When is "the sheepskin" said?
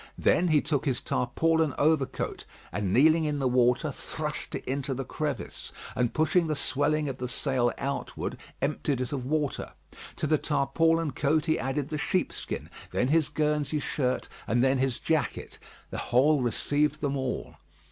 11.89-12.71